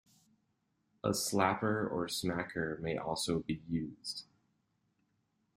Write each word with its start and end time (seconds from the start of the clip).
A 1.03 1.11
slapper 1.11 1.87
or 1.87 2.07
smacker 2.07 2.79
may 2.79 2.97
also 2.97 3.37
be 3.37 3.61
used. 3.69 4.25